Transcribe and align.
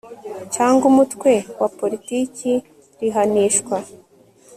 cyangwa 0.55 0.83
umutwe 0.91 1.31
wa 1.59 1.69
politiki 1.79 2.51
rihanishwa 2.99 3.77